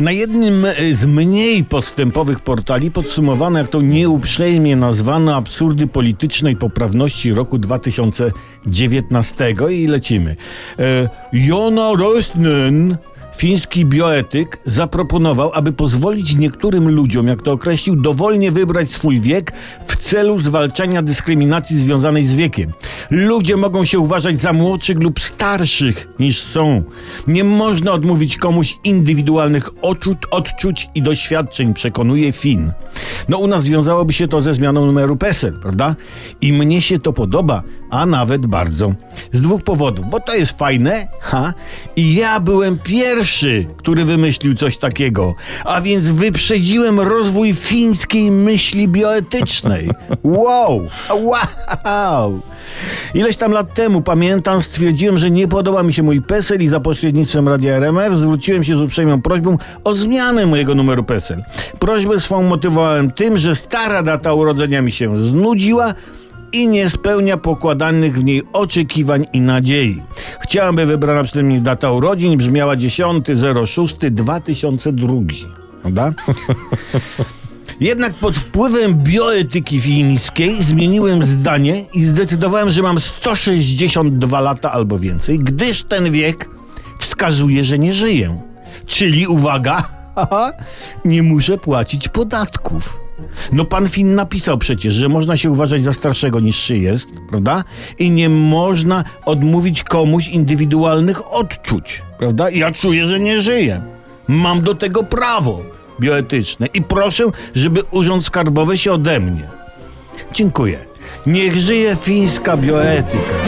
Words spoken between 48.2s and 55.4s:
myśli bioetycznej. Wow! Wow! Ileś tam lat temu, pamiętam, stwierdziłem, że